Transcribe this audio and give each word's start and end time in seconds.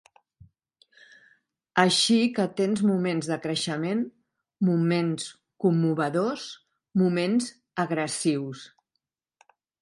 Així 1.81 2.15
que 2.37 2.45
tens 2.61 2.81
moments 2.91 3.29
de 3.31 3.37
creixement, 3.43 4.01
moments 4.71 5.27
commovedors, 5.67 6.47
moments 7.03 7.53
agressius. 7.85 8.65